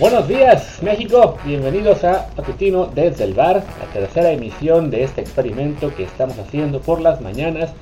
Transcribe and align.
Buenos 0.00 0.26
días, 0.26 0.82
México. 0.82 1.36
Bienvenidos 1.44 2.04
a 2.04 2.28
Patutino 2.28 2.86
desde 2.86 3.24
el 3.24 3.34
bar, 3.34 3.56
la 3.56 3.92
tercera 3.92 4.30
emisión 4.30 4.90
de 4.90 5.04
este 5.04 5.20
experimento 5.20 5.94
que 5.94 6.04
estamos 6.04 6.38
haciendo 6.38 6.80
por 6.80 7.02
las 7.02 7.20
mañanas 7.20 7.74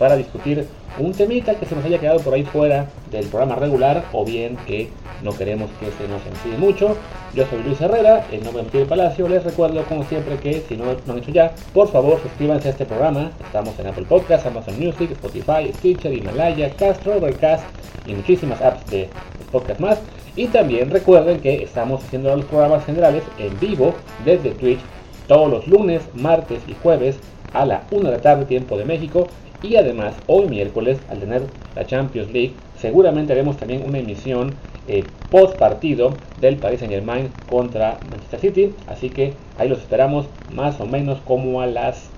para 0.00 0.16
discutir 0.16 0.66
un 0.98 1.12
temita 1.12 1.54
que 1.56 1.66
se 1.66 1.76
nos 1.76 1.84
haya 1.84 1.98
quedado 1.98 2.20
por 2.20 2.32
ahí 2.32 2.42
fuera 2.42 2.88
del 3.12 3.26
programa 3.26 3.56
regular 3.56 4.02
o 4.14 4.24
bien 4.24 4.56
que 4.66 4.88
no 5.22 5.30
queremos 5.32 5.70
que 5.78 5.86
se 5.92 6.08
nos 6.08 6.26
enfríe 6.26 6.56
mucho. 6.56 6.96
Yo 7.34 7.44
soy 7.46 7.62
Luis 7.62 7.78
Herrera, 7.82 8.24
el 8.32 8.42
nombre 8.42 8.64
de 8.72 8.86
Palacio. 8.86 9.28
Les 9.28 9.44
recuerdo 9.44 9.84
como 9.84 10.02
siempre 10.04 10.38
que 10.38 10.62
si 10.66 10.78
no 10.78 10.86
lo 10.86 11.12
han 11.12 11.18
hecho 11.18 11.30
ya, 11.30 11.52
por 11.74 11.88
favor 11.88 12.18
suscríbanse 12.22 12.68
a 12.68 12.70
este 12.70 12.86
programa. 12.86 13.30
Estamos 13.44 13.78
en 13.78 13.88
Apple 13.88 14.06
Podcasts, 14.08 14.46
Amazon 14.46 14.80
Music, 14.80 15.10
Spotify, 15.10 15.70
Stitcher, 15.74 16.14
Himalaya, 16.14 16.70
Castro, 16.70 17.18
Overcast 17.18 17.64
y 18.06 18.14
muchísimas 18.14 18.62
apps 18.62 18.90
de 18.90 19.10
podcast 19.52 19.80
más. 19.80 20.00
Y 20.34 20.46
también 20.46 20.90
recuerden 20.90 21.40
que 21.40 21.62
estamos 21.62 22.02
haciendo 22.02 22.34
los 22.34 22.46
programas 22.46 22.86
generales 22.86 23.22
en 23.38 23.60
vivo 23.60 23.94
desde 24.24 24.52
Twitch 24.52 24.80
todos 25.28 25.50
los 25.50 25.66
lunes, 25.68 26.00
martes 26.14 26.62
y 26.66 26.74
jueves 26.82 27.18
a 27.52 27.66
la 27.66 27.82
1 27.90 28.08
de 28.08 28.16
la 28.16 28.22
tarde 28.22 28.46
tiempo 28.46 28.78
de 28.78 28.86
México. 28.86 29.28
Y 29.62 29.76
además 29.76 30.14
hoy 30.26 30.48
miércoles 30.48 30.98
al 31.10 31.20
tener 31.20 31.42
la 31.76 31.86
Champions 31.86 32.32
League 32.32 32.52
seguramente 32.78 33.32
haremos 33.32 33.56
también 33.56 33.82
una 33.86 33.98
emisión 33.98 34.54
eh, 34.88 35.04
post 35.30 35.56
partido 35.56 36.14
del 36.40 36.56
Paris 36.56 36.80
Saint 36.80 36.92
Germain 36.92 37.30
contra 37.48 37.98
Manchester 38.10 38.40
City. 38.40 38.74
Así 38.86 39.10
que 39.10 39.34
ahí 39.58 39.68
los 39.68 39.80
esperamos 39.80 40.26
más 40.54 40.80
o 40.80 40.86
menos 40.86 41.18
como 41.26 41.60
a 41.60 41.66
las 41.66 42.10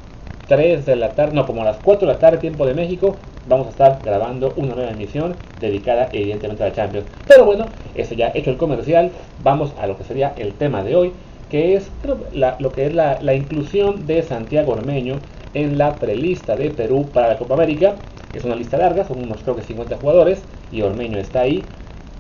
3 0.49 0.87
de 0.87 0.97
la 0.97 1.11
tarde, 1.11 1.35
no, 1.35 1.47
como 1.47 1.63
a 1.63 1.65
las 1.65 1.79
4 1.79 2.07
de 2.07 2.15
la 2.15 2.19
tarde 2.19 2.39
tiempo 2.39 2.67
de 2.67 2.75
México 2.75 3.17
vamos 3.49 3.67
a 3.67 3.71
estar 3.71 3.99
grabando 4.05 4.53
una 4.57 4.75
nueva 4.75 4.91
emisión 4.91 5.35
dedicada 5.61 6.09
evidentemente 6.13 6.63
a 6.63 6.69
la 6.69 6.75
Champions. 6.75 7.07
Pero 7.27 7.45
bueno, 7.45 7.67
eso 7.95 8.15
ya 8.15 8.31
hecho 8.35 8.51
el 8.51 8.57
comercial, 8.57 9.11
vamos 9.43 9.73
a 9.81 9.87
lo 9.87 9.97
que 9.97 10.05
sería 10.05 10.33
el 10.37 10.55
tema 10.55 10.83
de 10.83 10.97
hoy, 10.97 11.13
que 11.51 11.75
es 11.75 11.91
lo 12.33 12.73
que 12.73 12.87
es 12.87 12.95
la, 12.95 13.35
inclusión 13.35 14.07
de 14.07 14.23
Santiago 14.23 14.73
Ormeño 14.73 15.17
en 15.55 15.79
la 15.79 15.95
prelista 15.97 16.57
de 16.57 16.71
Perú 16.71 17.09
para 17.13 17.29
la 17.29 17.39
Copa 17.39 17.55
América. 17.55 17.97
Es 18.35 18.45
una 18.45 18.55
lista 18.55 18.79
larga, 18.79 19.05
son 19.05 19.23
unos 19.23 19.43
creo 19.43 19.57
que 19.57 19.63
50 19.63 19.99
jugadores 19.99 20.43
y 20.71 20.83
Ormeño 20.83 21.19
está 21.19 21.43
ahí. 21.43 21.63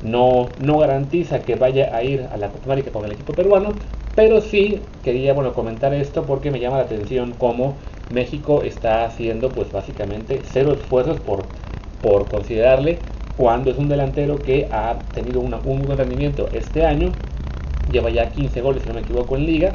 No, 0.02 0.48
no 0.60 0.78
garantiza 0.78 1.40
que 1.40 1.54
vaya 1.54 1.94
a 1.94 2.02
ir 2.02 2.26
a 2.32 2.36
la 2.36 2.48
Copa 2.48 2.64
América 2.66 2.90
con 2.90 3.04
el 3.04 3.12
equipo 3.12 3.32
peruano, 3.32 3.70
pero 4.14 4.40
sí 4.40 4.80
quería 5.04 5.32
bueno, 5.32 5.52
comentar 5.52 5.94
esto 5.94 6.24
porque 6.24 6.50
me 6.50 6.60
llama 6.60 6.78
la 6.78 6.82
atención 6.84 7.34
cómo 7.38 7.76
México 8.12 8.62
está 8.62 9.04
haciendo 9.04 9.48
pues 9.48 9.70
básicamente 9.70 10.42
cero 10.44 10.72
esfuerzos 10.72 11.20
por, 11.20 11.44
por 12.02 12.28
considerarle 12.28 12.98
cuando 13.36 13.70
es 13.70 13.78
un 13.78 13.88
delantero 13.88 14.36
que 14.36 14.68
ha 14.70 14.98
tenido 15.14 15.40
un 15.40 15.50
buen 15.62 15.96
rendimiento 15.96 16.48
este 16.52 16.84
año, 16.84 17.12
lleva 17.90 18.10
ya 18.10 18.30
15 18.30 18.60
goles 18.60 18.82
si 18.82 18.88
no 18.88 18.94
me 18.94 19.00
equivoco 19.00 19.36
en 19.36 19.46
liga, 19.46 19.72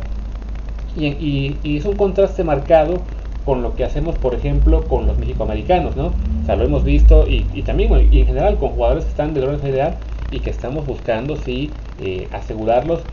y, 0.95 1.58
es 1.64 1.86
un 1.86 1.95
contraste 1.95 2.44
marcado 2.44 3.02
con 3.48 3.64
lo 3.64 3.78
que 3.78 3.86
hacemos 3.86 4.17
por 4.17 4.36
ejemplo 4.36 4.84
con 4.84 5.08
los 5.08 5.17
mexicoamericanos, 5.17 5.95
¿no? 5.95 6.08
O 6.08 6.45
sea, 6.45 6.58
lo 6.58 6.66
hemos 6.66 6.84
visto 6.84 7.26
y, 7.30 7.44
también 7.62 8.09
y 8.12 8.20
en 8.20 8.28
general 8.28 8.58
con 8.58 8.72
jugadores 8.72 9.06
que 9.06 9.12
están 9.12 9.34
de 9.34 9.42
orden 9.42 9.66
ideal 9.66 9.95
y 10.30 10.42
que 10.42 10.50
estamos 10.50 10.86
buscando 10.86 11.38
sí 11.38 11.72
eh, 12.02 12.28
asegurarlos 12.34 13.04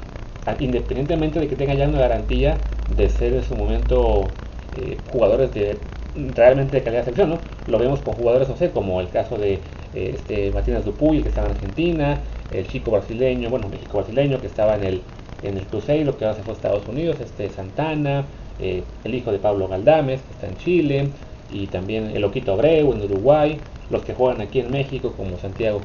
independientemente 0.58 1.38
de 1.38 1.46
que 1.46 1.54
tenga 1.54 1.74
ya 1.74 1.88
una 1.88 2.00
garantía 2.00 2.56
de 2.96 3.08
ser 3.10 3.32
en 3.34 3.44
su 3.44 3.54
momento 3.54 4.22
eh, 4.76 4.98
jugadores 5.12 5.54
de 5.54 5.78
realmente 6.34 6.78
de 6.78 6.82
calidad 6.82 7.02
de 7.02 7.04
selección, 7.04 7.30
¿no? 7.30 7.38
Lo 7.68 7.78
vemos 7.78 8.00
con 8.00 8.14
jugadores, 8.14 8.48
no 8.48 8.56
sé, 8.56 8.72
como 8.72 9.00
el 9.00 9.10
caso 9.10 9.36
de 9.36 9.54
eh, 9.94 10.16
este 10.16 10.50
Martínez 10.50 10.84
Dupuy, 10.84 11.22
que 11.22 11.28
estaba 11.28 11.46
en 11.46 11.54
Argentina, 11.54 12.18
el 12.50 12.66
chico 12.66 12.90
brasileño, 12.90 13.50
bueno, 13.50 13.68
México 13.68 13.98
brasileño, 13.98 14.40
que 14.40 14.48
estaba 14.48 14.74
en 14.74 14.82
el, 14.82 15.02
en 15.44 15.58
el 15.58 15.66
Cruzeiro, 15.68 16.16
que 16.16 16.24
ahora 16.24 16.36
se 16.36 16.42
fue 16.42 16.54
a 16.54 16.56
Estados 16.56 16.88
Unidos, 16.88 17.20
este 17.20 17.48
Santana, 17.50 18.24
eh, 18.60 18.82
el 19.04 19.14
hijo 19.14 19.32
de 19.32 19.38
Pablo 19.38 19.68
Galdames, 19.68 20.20
que 20.20 20.32
está 20.32 20.46
en 20.46 20.56
Chile, 20.56 21.08
y 21.52 21.66
también 21.66 22.12
el 22.14 22.24
Oquito 22.24 22.52
Abreu 22.52 22.92
en 22.92 23.02
Uruguay, 23.02 23.58
los 23.90 24.02
que 24.02 24.14
juegan 24.14 24.40
aquí 24.40 24.60
en 24.60 24.70
México, 24.70 25.12
como 25.16 25.38
Santiago, 25.38 25.80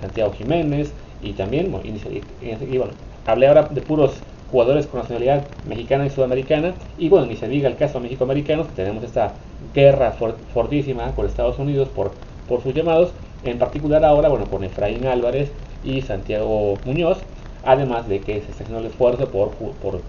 Santiago 0.00 0.32
Jiménez, 0.32 0.92
y 1.22 1.32
también, 1.32 1.70
bueno, 1.70 1.86
y, 1.86 2.76
bueno, 2.76 2.92
hablé 3.26 3.46
ahora 3.48 3.62
de 3.64 3.80
puros 3.80 4.12
jugadores 4.50 4.86
con 4.86 5.00
nacionalidad 5.00 5.46
mexicana 5.66 6.06
y 6.06 6.10
sudamericana. 6.10 6.74
Y 6.98 7.08
bueno, 7.08 7.26
ni 7.26 7.36
se 7.36 7.48
diga 7.48 7.68
el 7.68 7.76
caso 7.76 7.98
mexicoamericano, 7.98 8.64
tenemos 8.76 9.02
esta 9.02 9.32
guerra 9.74 10.12
fortísima 10.52 11.12
con 11.12 11.26
Estados 11.26 11.58
Unidos 11.58 11.88
por, 11.88 12.12
por 12.48 12.62
sus 12.62 12.74
llamados, 12.74 13.12
en 13.44 13.58
particular 13.58 14.04
ahora, 14.04 14.28
bueno, 14.28 14.46
con 14.46 14.64
Efraín 14.64 15.06
Álvarez 15.06 15.50
y 15.82 16.02
Santiago 16.02 16.76
Muñoz, 16.84 17.18
además 17.64 18.08
de 18.08 18.20
que 18.20 18.34
se 18.34 18.50
está 18.50 18.64
haciendo 18.64 18.78
el 18.78 18.86
esfuerzo 18.86 19.28
por, 19.28 19.50
por, 19.50 20.00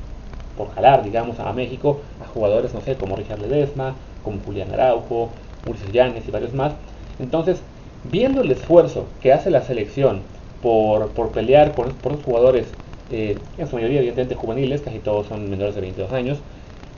por 0.58 0.74
jalar, 0.74 1.04
digamos, 1.04 1.40
a 1.40 1.52
México 1.54 2.02
a 2.24 2.28
jugadores, 2.28 2.74
no 2.74 2.82
sé, 2.82 2.98
como 2.98 3.16
Richard 3.16 3.40
Ledesma, 3.40 3.96
como 4.24 4.40
Julián 4.46 4.72
Araujo, 4.72 5.30
Ulises 5.66 5.92
Llanes 5.92 6.28
y 6.28 6.32
varios 6.32 6.54
más. 6.54 6.74
Entonces, 7.20 7.62
viendo 8.04 8.42
el 8.42 8.52
esfuerzo 8.52 9.06
que 9.22 9.34
hace 9.34 9.50
la 9.50 9.62
selección 9.62 10.22
por, 10.62 11.10
por 11.14 11.32
pelear 11.32 11.76
por, 11.76 11.94
por 11.96 12.14
los 12.14 12.22
jugadores 12.22 12.76
eh, 13.10 13.38
en 13.58 13.68
su 13.68 13.76
mayoría 13.76 14.00
evidentemente 14.00 14.36
juveniles, 14.36 14.82
casi 14.82 15.00
todos 15.00 15.28
son 15.28 15.50
menores 15.50 15.76
de 15.76 15.82
22 15.82 16.12
años, 16.12 16.40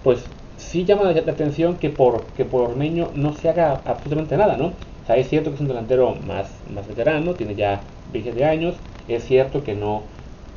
pues 0.03 0.31
sí 0.57 0.85
llama 0.85 1.11
la 1.11 1.19
atención 1.19 1.77
que 1.77 1.89
por, 1.89 2.27
que 2.35 2.45
por 2.45 2.61
Ormeño 2.61 3.11
no 3.13 3.33
se 3.33 3.49
haga 3.49 3.81
absolutamente 3.85 4.37
nada, 4.37 4.57
¿no? 4.57 4.67
O 4.67 5.05
sea, 5.05 5.17
es 5.17 5.29
cierto 5.29 5.49
que 5.49 5.55
es 5.55 5.61
un 5.61 5.67
delantero 5.67 6.15
más, 6.15 6.49
más 6.73 6.87
veterano, 6.87 7.35
tiene 7.35 7.55
ya 7.55 7.81
20 8.11 8.43
años, 8.45 8.75
es 9.07 9.23
cierto 9.25 9.63
que 9.63 9.75
no, 9.75 10.03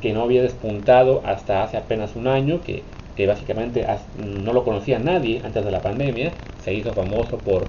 que 0.01 0.13
no 0.13 0.23
había 0.23 0.41
despuntado 0.41 1.21
hasta 1.25 1.63
hace 1.63 1.77
apenas 1.77 2.15
un 2.15 2.27
año, 2.27 2.59
que, 2.61 2.83
básicamente 3.27 3.85
no 4.17 4.51
lo 4.51 4.63
conocía 4.63 4.97
nadie 4.97 5.41
antes 5.45 5.63
de 5.63 5.69
la 5.69 5.79
pandemia, 5.79 6.31
se 6.63 6.73
hizo 6.73 6.91
famoso 6.91 7.37
por, 7.37 7.67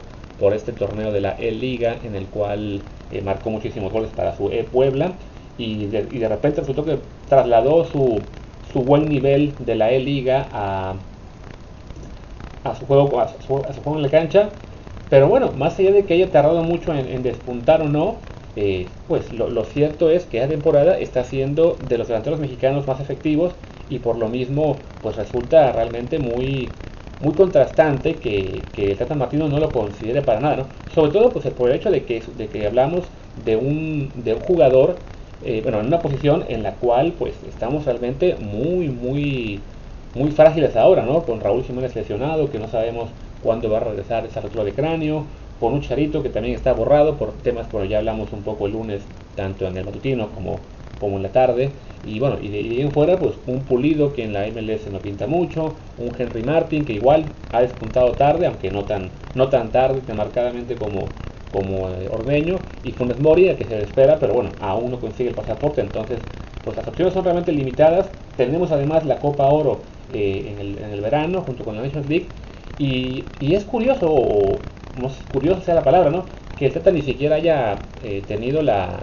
este 0.55 0.73
torneo 0.73 1.13
de 1.13 1.21
la 1.21 1.37
E-Liga 1.39 1.97
en 2.03 2.17
el 2.17 2.25
cual 2.27 2.81
eh, 3.13 3.21
marcó 3.21 3.51
muchísimos 3.51 3.93
goles 3.93 4.11
para 4.17 4.37
su 4.37 4.51
E-Puebla 4.51 5.13
y 5.57 5.87
de, 5.87 6.29
repente 6.29 6.63
resultó 6.63 6.85
que 6.85 6.99
trasladó 7.29 7.85
su, 7.85 8.21
su 8.73 8.81
buen 8.81 9.09
nivel 9.09 9.53
de 9.61 9.77
la 9.77 9.93
E-Liga 9.93 10.49
a, 10.53 10.95
a, 12.65 12.75
su 12.75 12.87
juego, 12.87 13.21
a, 13.21 13.29
su, 13.29 13.37
juego 13.47 13.97
en 13.97 14.03
la 14.03 14.09
cancha. 14.09 14.49
Pero 15.11 15.29
bueno, 15.29 15.53
más 15.53 15.79
allá 15.79 15.93
de 15.93 16.05
que 16.05 16.15
haya 16.15 16.31
tardado 16.31 16.63
mucho 16.63 16.95
en, 16.95 17.23
despuntar 17.23 17.83
o 17.83 17.89
no, 17.89 18.17
eh, 18.57 18.87
pues 19.09 19.33
lo, 19.33 19.65
cierto 19.65 20.11
es 20.11 20.27
que 20.27 20.39
esta 20.39 20.49
temporada 20.49 20.99
está 20.99 21.25
siendo 21.25 21.77
de 21.89 21.99
los 21.99 22.09
delanteros 22.09 22.39
mexicanos 22.39 22.87
más 22.87 23.01
efectivos 23.01 23.55
y 23.89 23.99
por 23.99 24.17
lo 24.19 24.29
mismo 24.29 24.77
pues 25.03 25.17
resulta 25.17 25.73
realmente 25.73 26.19
muy 26.19 26.69
muy 27.21 27.35
contrastante 27.35 28.17
que, 28.17 28.63
que 28.75 28.91
el 28.93 28.99
Tata 28.99 29.15
Martino 29.15 29.49
no 29.49 29.61
lo 29.61 29.71
considere 29.71 30.23
para 30.23 30.41
nada, 30.41 30.57
¿no? 30.57 30.67
Sobre 30.93 31.13
todo 31.13 31.31
pues 31.31 31.47
por 31.55 31.71
el 31.71 31.77
hecho 31.77 31.91
de 31.91 32.05
que, 32.05 32.21
de 32.37 32.49
que 32.49 32.67
hablamos 32.67 33.05
de 33.45 33.57
un, 33.57 34.11
de 34.17 34.35
un 34.35 34.41
jugador 34.41 34.97
eh, 35.45 35.61
bueno, 35.63 35.81
en 35.81 35.87
una 35.87 36.01
posición 36.01 36.45
en 36.49 36.63
la 36.63 36.75
cual 36.75 37.15
pues 37.19 37.35
estamos 37.49 37.85
realmente 37.85 38.37
muy, 38.37 38.89
muy, 38.89 39.61
muy 40.15 40.31
frágiles 40.31 40.77
ahora, 40.77 41.05
¿no? 41.05 41.25
Con 41.25 41.41
Raúl 41.41 41.65
Jiménez 41.65 41.95
lesionado, 41.97 42.51
que 42.51 42.59
no 42.59 42.69
sabemos 42.69 43.11
cuándo 43.43 43.69
va 43.69 43.79
a 43.79 43.81
regresar 43.81 44.25
esa 44.25 44.41
rotura 44.41 44.65
de 44.65 44.73
cráneo, 44.75 45.27
con 45.61 45.75
un 45.75 45.81
Charito 45.81 46.23
que 46.23 46.29
también 46.29 46.55
está 46.55 46.73
borrado 46.73 47.17
por 47.17 47.33
temas, 47.33 47.71
bueno, 47.71 47.89
ya 47.89 47.99
hablamos 47.99 48.33
un 48.33 48.43
poco 48.43 48.67
el 48.67 48.73
lunes, 48.73 49.03
tanto 49.37 49.67
en 49.67 49.77
el 49.77 49.85
matutino 49.85 50.29
como, 50.31 50.59
como 50.99 51.17
en 51.17 51.23
la 51.23 51.31
tarde, 51.31 51.71
y 52.05 52.19
bueno, 52.19 52.39
y 52.43 52.49
de, 52.49 52.91
fuera, 52.91 53.17
pues 53.17 53.35
un 53.47 53.61
Pulido 53.61 54.13
que 54.13 54.25
en 54.25 54.33
la 54.33 54.47
MLS 54.49 54.91
no 54.91 54.99
pinta 54.99 55.27
mucho, 55.27 55.75
un 55.99 56.11
Henry 56.19 56.43
Martin 56.43 56.85
que 56.85 56.95
igual 56.95 57.25
ha 57.53 57.61
despuntado 57.61 58.13
tarde, 58.13 58.47
aunque 58.47 58.71
no 58.71 58.85
tan, 58.85 59.11
no 59.35 59.49
tan 59.49 59.71
tarde, 59.71 60.01
tan 60.01 60.17
marcadamente 60.17 60.75
como, 60.75 61.07
como 61.53 61.89
eh, 61.91 62.59
y 62.83 62.93
Funes 62.93 63.21
Mori, 63.21 63.55
que 63.55 63.65
se 63.65 63.83
espera, 63.83 64.19
pero 64.19 64.35
bueno, 64.35 64.51
aún 64.61 64.91
no 64.91 64.99
consigue 64.99 65.29
el 65.29 65.35
pasaporte, 65.37 65.81
entonces 65.81 66.19
pues 66.65 66.77
las 66.77 66.87
opciones 66.87 67.15
son 67.15 67.25
realmente 67.25 67.53
limitadas. 67.53 68.09
Tenemos 68.37 68.71
además 68.71 69.05
la 69.05 69.19
Copa 69.19 69.47
Oro 69.47 69.81
eh, 70.13 70.53
en, 70.53 70.59
el, 70.61 70.79
en, 70.79 70.91
el, 70.91 71.01
verano 71.01 71.43
junto 71.43 71.65
con 71.65 71.77
la 71.77 71.83
Nations 71.83 72.09
League. 72.09 72.27
Y, 72.79 73.25
y 73.41 73.55
es 73.55 73.65
curioso, 73.65 74.09
curioso 75.33 75.63
sea 75.63 75.75
la 75.75 75.85
palabra, 75.85 76.11
¿no? 76.11 76.25
Que 76.59 76.67
el 76.67 76.73
Tata 76.73 76.91
ni 76.91 77.03
siquiera 77.03 77.37
haya 77.37 77.77
eh, 78.03 78.23
tenido 78.27 78.63
la, 78.63 79.01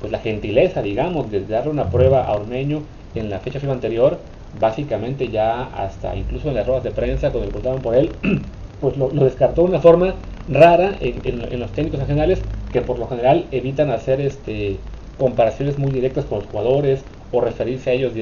pues, 0.00 0.12
la 0.12 0.18
gentileza, 0.18 0.82
digamos, 0.82 1.30
de 1.30 1.44
darle 1.46 1.70
una 1.70 1.90
prueba 1.90 2.24
a 2.24 2.32
Ormeño 2.32 2.82
en 3.14 3.30
la 3.30 3.38
fecha 3.40 3.60
anterior, 3.70 4.18
básicamente 4.60 5.28
ya 5.28 5.64
hasta 5.64 6.14
incluso 6.16 6.48
en 6.48 6.54
las 6.54 6.66
ruedas 6.66 6.84
de 6.84 6.90
prensa 6.90 7.30
cuando 7.30 7.46
le 7.46 7.52
preguntaban 7.52 7.82
por 7.82 7.94
él, 7.94 8.10
pues 8.80 8.96
lo, 8.96 9.10
lo 9.10 9.24
descartó 9.24 9.62
de 9.62 9.68
una 9.68 9.80
forma 9.80 10.14
rara 10.48 10.96
en, 11.00 11.60
los 11.60 11.70
técnicos 11.72 12.00
nacionales 12.00 12.40
que 12.72 12.80
por 12.80 12.98
lo 12.98 13.06
general 13.06 13.46
evitan 13.50 13.90
hacer 13.90 14.20
este 14.20 14.76
comparaciones 15.18 15.78
muy 15.78 15.92
directas 15.92 16.24
con 16.24 16.38
los 16.38 16.48
jugadores 16.48 17.04
o 17.30 17.40
referirse 17.40 17.90
a 17.90 17.92
ellos 17.92 18.12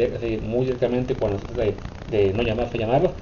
muy 0.43 0.67
directamente 0.67 1.15
cuando 1.15 1.39
se 1.39 1.47
trata 1.47 1.73
de, 2.11 2.33
no 2.35 2.43
llamarse 2.43 2.79
llamarlos. 2.79 3.13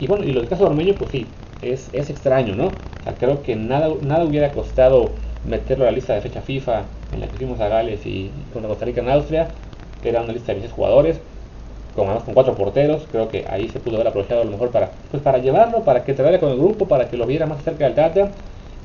Y 0.00 0.06
bueno, 0.06 0.24
y 0.24 0.32
lo 0.32 0.40
del 0.40 0.48
caso 0.48 0.64
de 0.64 0.70
Ormeño, 0.70 0.94
pues 0.94 1.10
sí, 1.10 1.26
es, 1.60 1.90
es 1.92 2.10
extraño, 2.10 2.54
¿no? 2.54 2.66
O 2.68 3.02
sea, 3.02 3.16
creo 3.18 3.42
que 3.42 3.56
nada, 3.56 3.88
nada 4.00 4.24
hubiera 4.24 4.52
costado 4.52 5.18
meterlo 5.42 5.84
a 5.84 5.88
la 5.90 5.92
lista 5.96 6.14
de 6.14 6.22
fecha 6.22 6.42
FIFA 6.42 6.90
en 7.10 7.20
la 7.20 7.28
que 7.28 7.36
fuimos 7.36 7.60
a 7.60 7.68
Gales 7.68 8.06
y 8.06 8.46
con 8.52 8.62
la 8.62 8.68
Costa 8.68 8.84
Rica 8.84 9.00
en 9.00 9.10
Austria, 9.10 9.54
era 10.02 10.22
una 10.22 10.32
lista 10.32 10.52
de 10.52 10.56
16 10.60 10.74
jugadores, 10.74 11.22
con, 11.92 12.06
con 12.20 12.34
cuatro 12.34 12.54
porteros, 12.56 13.08
creo 13.10 13.28
que 13.28 13.46
ahí 13.48 13.68
se 13.68 13.80
pudo 13.80 13.96
haber 13.96 14.08
aprovechado 14.08 14.42
a 14.42 14.44
lo 14.44 14.50
mejor 14.50 14.70
para, 14.70 14.92
pues 15.10 15.22
para 15.22 15.38
llevarlo, 15.38 15.84
para 15.84 16.04
que 16.04 16.14
tratara 16.14 16.38
con 16.40 16.50
el 16.50 16.58
grupo, 16.58 16.88
para 16.88 17.08
que 17.08 17.16
lo 17.16 17.26
viera 17.26 17.46
más 17.46 17.62
cerca 17.64 17.84
del 17.84 17.94
Tata 17.94 18.36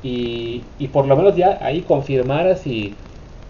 y, 0.02 0.70
y 0.78 0.88
por 0.88 1.06
lo 1.06 1.16
menos 1.16 1.36
ya 1.36 1.58
ahí 1.62 1.82
confirmara 1.84 2.56
si, 2.56 2.98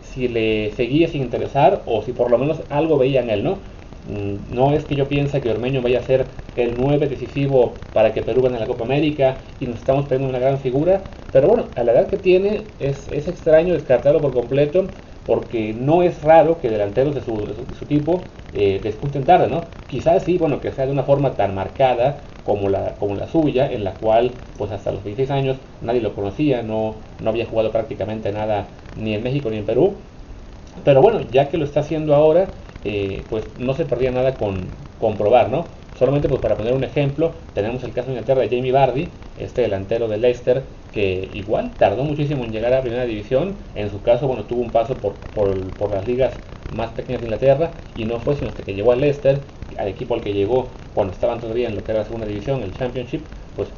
si 0.00 0.28
le 0.28 0.72
seguía 0.72 1.08
sin 1.08 1.22
interesar 1.22 1.82
o 1.86 2.02
si 2.02 2.12
por 2.12 2.30
lo 2.30 2.38
menos 2.38 2.62
algo 2.68 2.98
veía 2.98 3.20
en 3.22 3.30
él, 3.30 3.44
¿no? 3.44 3.62
Mm, 4.08 4.54
no 4.54 4.72
es 4.72 4.84
que 4.84 4.96
yo 4.96 5.08
piense 5.08 5.40
que 5.40 5.50
Ormeño 5.50 5.80
vaya 5.82 6.00
a 6.00 6.02
ser 6.02 6.26
el 6.56 6.76
9 6.76 7.08
decisivo 7.08 7.72
para 7.92 8.12
que 8.12 8.22
Perú 8.22 8.42
gane 8.42 8.58
la 8.58 8.66
Copa 8.66 8.84
América 8.84 9.38
y 9.60 9.66
nos 9.66 9.78
estamos 9.78 10.04
perdiendo 10.06 10.28
una 10.28 10.38
gran 10.38 10.58
figura, 10.58 11.02
pero 11.32 11.48
bueno, 11.48 11.66
a 11.74 11.82
la 11.82 11.92
edad 11.92 12.08
que 12.08 12.18
tiene 12.18 12.64
es, 12.78 13.08
es 13.10 13.28
extraño 13.28 13.74
descartarlo 13.74 14.20
por 14.20 14.34
completo 14.34 14.86
porque 15.26 15.72
no 15.72 16.02
es 16.02 16.22
raro 16.22 16.60
que 16.60 16.68
delanteros 16.70 17.14
de 17.14 17.22
su, 17.22 17.86
tipo 17.88 18.24
eh, 18.52 18.94
tarde, 19.24 19.48
¿no? 19.48 19.64
Quizás 19.88 20.22
sí, 20.22 20.36
bueno, 20.36 20.60
que 20.60 20.70
sea 20.70 20.86
de 20.86 20.92
una 20.92 21.02
forma 21.02 21.34
tan 21.36 21.54
marcada 21.54 22.18
como 22.44 22.68
la, 22.68 22.96
como 22.96 23.14
la 23.14 23.26
suya, 23.26 23.72
en 23.72 23.84
la 23.84 23.92
cual 23.92 24.32
pues 24.58 24.70
hasta 24.70 24.92
los 24.92 25.02
26 25.02 25.30
años 25.30 25.56
nadie 25.80 26.02
lo 26.02 26.14
conocía, 26.14 26.62
no, 26.62 26.94
no 27.20 27.30
había 27.30 27.46
jugado 27.46 27.72
prácticamente 27.72 28.32
nada 28.32 28.66
ni 28.96 29.14
en 29.14 29.22
México 29.22 29.48
ni 29.48 29.56
en 29.56 29.64
Perú, 29.64 29.94
pero 30.84 31.00
bueno, 31.00 31.20
ya 31.30 31.48
que 31.48 31.56
lo 31.56 31.64
está 31.64 31.80
haciendo 31.80 32.14
ahora, 32.14 32.48
eh, 32.84 33.22
pues 33.28 33.44
no 33.58 33.74
se 33.74 33.84
perdía 33.84 34.10
nada 34.10 34.34
con 34.34 34.66
comprobar, 35.00 35.50
¿no? 35.50 35.64
Solamente 35.98 36.28
pues 36.28 36.40
para 36.40 36.56
poner 36.56 36.74
un 36.74 36.84
ejemplo, 36.84 37.32
tenemos 37.54 37.84
el 37.84 37.92
caso 37.92 38.08
de 38.08 38.14
Inglaterra 38.14 38.42
de 38.42 38.48
Jamie 38.48 38.72
Vardy, 38.72 39.08
este 39.38 39.62
delantero 39.62 40.08
de 40.08 40.18
Leicester, 40.18 40.62
que 40.92 41.28
igual 41.34 41.72
tardó 41.78 42.04
muchísimo 42.04 42.44
en 42.44 42.52
llegar 42.52 42.72
a 42.72 42.82
primera 42.82 43.04
división. 43.04 43.54
En 43.74 43.90
su 43.90 44.02
caso, 44.02 44.26
bueno, 44.26 44.44
tuvo 44.44 44.60
un 44.60 44.70
paso 44.70 44.94
por, 44.94 45.14
por, 45.34 45.72
por 45.72 45.90
las 45.90 46.06
ligas 46.06 46.34
más 46.74 46.90
pequeñas 46.90 47.20
de 47.20 47.26
Inglaterra 47.26 47.70
y 47.96 48.04
no 48.04 48.18
fue 48.18 48.34
sino 48.34 48.48
hasta 48.48 48.62
que 48.62 48.74
llegó 48.74 48.92
al 48.92 49.00
Leicester, 49.00 49.40
al 49.78 49.88
equipo 49.88 50.14
al 50.14 50.22
que 50.22 50.32
llegó 50.32 50.68
cuando 50.94 51.12
estaban 51.12 51.40
todavía 51.40 51.68
en 51.68 51.76
lo 51.76 51.84
que 51.84 51.92
era 51.92 52.00
la 52.00 52.06
segunda 52.06 52.26
división, 52.26 52.62
el 52.62 52.72
Championship, 52.72 53.22
pues 53.54 53.68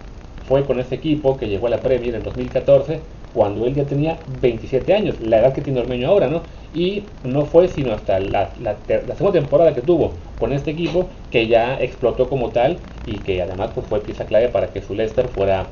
fue 0.46 0.64
con 0.64 0.80
ese 0.80 0.94
equipo 0.94 1.36
que 1.36 1.48
llegó 1.48 1.66
a 1.66 1.70
la 1.70 1.78
Premier 1.78 2.14
en 2.14 2.22
2014 2.22 3.00
cuando 3.34 3.66
él 3.66 3.74
ya 3.74 3.84
tenía 3.84 4.18
27 4.40 4.94
años, 4.94 5.20
la 5.20 5.38
edad 5.38 5.52
que 5.52 5.60
tiene 5.60 5.80
Ormeño 5.80 6.08
ahora, 6.08 6.28
¿no? 6.28 6.42
Y 6.74 7.04
no 7.24 7.44
fue 7.46 7.68
sino 7.68 7.92
hasta 7.92 8.18
la, 8.18 8.50
la, 8.60 8.76
la, 8.88 9.14
segunda 9.14 9.38
temporada 9.40 9.74
que 9.74 9.80
tuvo 9.80 10.12
con 10.38 10.52
este 10.52 10.70
equipo 10.70 11.08
que 11.30 11.46
ya 11.46 11.78
explotó 11.80 12.28
como 12.28 12.50
tal 12.50 12.78
y 13.06 13.18
que 13.18 13.42
además 13.42 13.70
pues, 13.74 13.86
fue 13.86 14.00
pieza 14.00 14.24
clave 14.26 14.48
para 14.48 14.68
que 14.68 14.82
su 14.82 14.94
Leicester 14.94 15.28
fuera, 15.28 15.66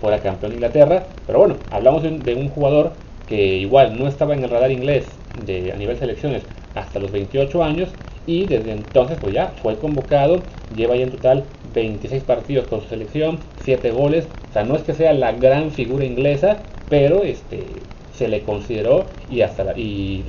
fuera 0.00 0.18
campeón 0.18 0.52
de 0.52 0.56
Inglaterra. 0.56 1.04
Pero 1.26 1.38
bueno, 1.38 1.56
hablamos 1.70 2.02
de 2.02 2.08
un, 2.08 2.18
de 2.20 2.34
un 2.34 2.48
jugador 2.48 2.92
que 3.26 3.56
igual 3.56 3.98
no 3.98 4.06
estaba 4.08 4.34
en 4.34 4.44
el 4.44 4.50
radar 4.50 4.70
inglés 4.70 5.04
de, 5.44 5.72
a 5.72 5.76
nivel 5.76 5.98
selecciones 5.98 6.42
hasta 6.74 6.98
los 6.98 7.10
28 7.10 7.62
años 7.62 7.90
y 8.26 8.46
desde 8.46 8.72
entonces 8.72 9.18
pues 9.20 9.32
ya 9.32 9.52
fue 9.62 9.76
convocado, 9.76 10.40
lleva 10.74 10.96
ya 10.96 11.04
en 11.04 11.10
total 11.10 11.44
26 11.74 12.22
partidos 12.24 12.66
con 12.66 12.80
su 12.82 12.88
selección, 12.88 13.38
7 13.64 13.90
goles, 13.90 14.26
o 14.50 14.52
sea, 14.52 14.64
no 14.64 14.76
es 14.76 14.82
que 14.82 14.94
sea 14.94 15.12
la 15.12 15.32
gran 15.32 15.70
figura 15.70 16.04
inglesa, 16.04 16.58
pero 16.88 17.22
este 17.22 17.64
se 18.14 18.28
le 18.28 18.42
consideró 18.42 19.04
y 19.30 19.42
hasta 19.42 19.64
la, 19.64 19.78
y, 19.78 20.24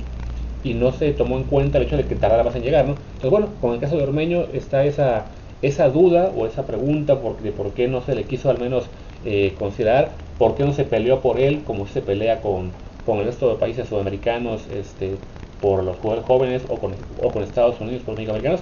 y, 0.62 0.74
no 0.74 0.92
se 0.92 1.12
tomó 1.12 1.36
en 1.36 1.44
cuenta 1.44 1.78
el 1.78 1.84
hecho 1.84 1.96
de 1.96 2.04
que 2.04 2.16
tardara 2.16 2.44
más 2.44 2.54
en 2.56 2.62
llegar, 2.62 2.86
¿no? 2.86 2.96
Entonces, 3.14 3.30
bueno, 3.30 3.48
con 3.60 3.74
el 3.74 3.80
caso 3.80 3.96
de 3.96 4.02
Ormeño 4.02 4.46
está 4.52 4.84
esa, 4.84 5.26
esa 5.62 5.88
duda 5.88 6.32
o 6.36 6.46
esa 6.46 6.66
pregunta 6.66 7.20
por, 7.20 7.40
de 7.40 7.52
por 7.52 7.72
qué 7.72 7.88
no 7.88 8.02
se 8.02 8.14
le 8.14 8.24
quiso 8.24 8.50
al 8.50 8.58
menos 8.58 8.84
eh, 9.24 9.54
considerar, 9.58 10.10
por 10.38 10.54
qué 10.54 10.64
no 10.64 10.72
se 10.72 10.84
peleó 10.84 11.20
por 11.20 11.40
él 11.40 11.62
como 11.64 11.86
se 11.86 12.02
pelea 12.02 12.40
con, 12.40 12.72
con 13.06 13.18
el 13.18 13.24
resto 13.26 13.48
de 13.48 13.56
países 13.56 13.88
sudamericanos 13.88 14.66
este, 14.68 15.16
por 15.60 15.82
los 15.82 15.96
jugadores 15.98 16.26
jóvenes 16.26 16.62
o 16.68 16.78
con, 16.78 16.94
o 17.22 17.32
con 17.32 17.42
Estados 17.42 17.80
Unidos 17.80 18.02
por 18.02 18.14
los 18.14 18.30
mexicanos. 18.30 18.60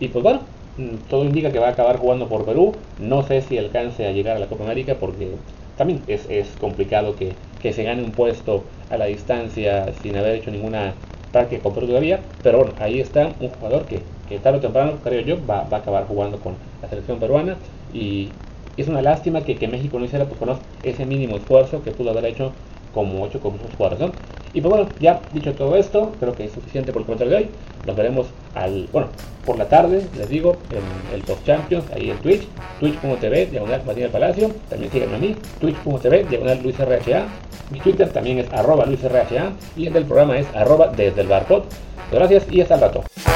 Y 0.00 0.08
pues 0.08 0.22
bueno, 0.22 0.40
mm, 0.78 1.08
todo 1.08 1.24
indica 1.24 1.52
que 1.52 1.58
va 1.58 1.68
a 1.68 1.70
acabar 1.70 1.96
jugando 1.98 2.28
por 2.28 2.44
Perú. 2.44 2.72
No 2.98 3.22
sé 3.22 3.42
si 3.42 3.58
alcance 3.58 4.06
a 4.06 4.12
llegar 4.12 4.36
a 4.36 4.40
la 4.40 4.48
Copa 4.48 4.64
América 4.64 4.96
porque 4.98 5.38
también 5.76 6.02
es, 6.06 6.26
es 6.28 6.48
complicado 6.60 7.16
que, 7.16 7.34
que, 7.60 7.72
se 7.72 7.84
gane 7.84 8.02
un 8.02 8.12
puesto 8.12 8.64
a 8.90 8.96
la 8.96 9.06
distancia 9.06 9.92
sin 10.02 10.16
haber 10.16 10.36
hecho 10.36 10.50
ninguna 10.50 10.94
práctica 11.32 11.62
con 11.62 11.74
todavía. 11.74 12.20
Pero 12.42 12.58
bueno, 12.58 12.74
ahí 12.78 13.00
está 13.00 13.32
un 13.40 13.48
jugador 13.48 13.86
que, 13.86 14.00
que 14.28 14.38
tarde 14.38 14.58
o 14.58 14.60
temprano, 14.60 14.98
creo 15.02 15.22
yo, 15.22 15.36
va, 15.46 15.64
va, 15.64 15.78
a 15.78 15.80
acabar 15.80 16.06
jugando 16.06 16.38
con 16.38 16.54
la 16.82 16.88
selección 16.88 17.18
peruana. 17.18 17.56
Y 17.94 18.28
es 18.76 18.88
una 18.88 19.02
lástima 19.02 19.42
que, 19.42 19.56
que 19.56 19.68
México 19.68 19.98
no 19.98 20.04
hiciera 20.04 20.26
pues, 20.26 20.58
ese 20.82 21.06
mínimo 21.06 21.36
esfuerzo 21.36 21.82
que 21.82 21.90
pudo 21.92 22.10
haber 22.10 22.26
hecho 22.26 22.52
como 22.94 23.22
8 23.22 23.40
con 23.40 23.52
sus 23.58 23.74
jugadores. 23.76 24.00
¿no? 24.00 24.12
Y 24.54 24.60
pues 24.60 24.74
bueno, 24.74 24.88
ya 25.00 25.20
dicho 25.32 25.54
todo 25.54 25.76
esto, 25.76 26.12
creo 26.20 26.34
que 26.34 26.44
es 26.44 26.52
suficiente 26.52 26.92
por 26.92 27.02
el 27.02 27.06
comentario 27.06 27.32
de 27.32 27.44
hoy. 27.44 27.50
Nos 27.86 27.96
veremos 27.96 28.26
al, 28.54 28.88
bueno, 28.92 29.08
por 29.46 29.58
la 29.58 29.68
tarde, 29.68 30.06
les 30.16 30.28
digo, 30.28 30.56
en 30.70 31.14
el 31.14 31.22
Post 31.22 31.46
Champions, 31.46 31.84
ahí 31.94 32.10
en 32.10 32.18
Twitch, 32.18 32.46
twitch.tv, 32.78 33.46
diagonal 33.46 33.82
Martín 33.86 34.04
del 34.04 34.12
Palacio, 34.12 34.50
también 34.68 34.92
síganme 34.92 35.16
a 35.16 35.18
mí, 35.18 35.36
twitch.tv, 35.60 36.24
diagonal 36.24 36.60
Luis 36.62 36.78
RHA, 36.78 37.26
mi 37.70 37.80
Twitter 37.80 38.10
también 38.10 38.38
es 38.38 38.52
arroba 38.52 38.84
Luis 38.84 39.02
RHA 39.02 39.52
y 39.76 39.86
el 39.86 39.94
del 39.94 40.04
programa 40.04 40.38
es 40.38 40.46
arroba 40.54 40.88
desde 40.88 41.22
el 41.22 41.28
barcode. 41.28 41.64
Gracias 42.12 42.44
y 42.50 42.60
hasta 42.60 42.74
el 42.74 42.80
rato. 42.82 43.31